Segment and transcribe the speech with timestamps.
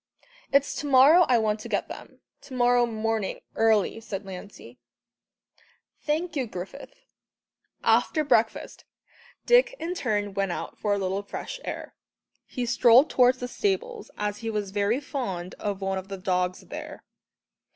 [0.51, 4.79] "It's to morrow I want to get them to morrow morning early," said Lancey.
[6.01, 6.95] "Thank you, Griffith."
[7.83, 8.83] After breakfast,
[9.45, 11.93] Dick in turn went out for a little fresh air
[12.47, 16.61] he strolled towards the stables, as he was very fond of one of the dogs
[16.61, 17.03] there.